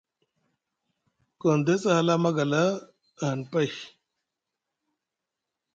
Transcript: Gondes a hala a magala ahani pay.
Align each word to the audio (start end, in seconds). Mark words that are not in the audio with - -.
Gondes 1.41 1.83
a 1.89 1.91
hala 1.97 2.13
a 2.17 2.21
magala 2.23 2.61
ahani 3.21 3.45
pay. 3.51 3.69